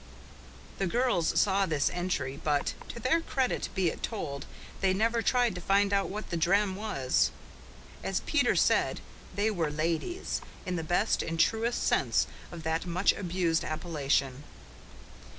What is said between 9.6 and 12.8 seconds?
"ladies" in the best and truest sense of